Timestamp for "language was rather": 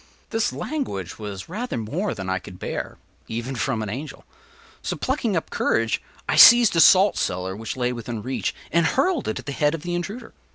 0.51-1.77